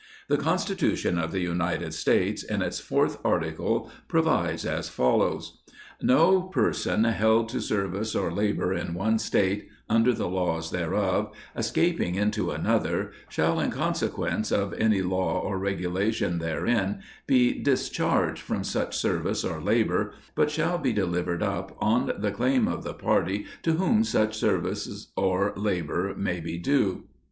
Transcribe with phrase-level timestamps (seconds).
[0.29, 5.61] The Constitution of the United States, in its 4th Article, provides as follows:
[6.01, 12.15] "No person held to service or labor in one State, under "the laws thereof, escaping
[12.15, 18.63] into another, shall, in conse "quence of any law or regulation therein, be discharged "from
[18.63, 23.73] such servico or labor, but shall be delivered up, on "claim of the party to
[23.73, 27.03] whom such service or labor may be "due."